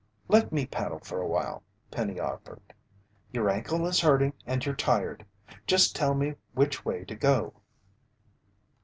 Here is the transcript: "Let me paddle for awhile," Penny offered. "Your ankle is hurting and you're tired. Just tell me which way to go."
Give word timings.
"Let 0.27 0.51
me 0.51 0.65
paddle 0.65 0.97
for 0.97 1.21
awhile," 1.21 1.61
Penny 1.91 2.19
offered. 2.19 2.73
"Your 3.31 3.51
ankle 3.51 3.85
is 3.85 3.99
hurting 3.99 4.33
and 4.47 4.65
you're 4.65 4.73
tired. 4.73 5.27
Just 5.67 5.95
tell 5.95 6.15
me 6.15 6.33
which 6.55 6.83
way 6.83 7.05
to 7.05 7.13
go." 7.13 7.53